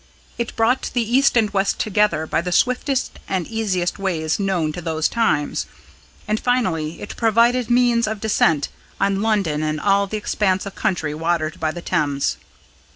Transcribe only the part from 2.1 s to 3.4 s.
by the swiftest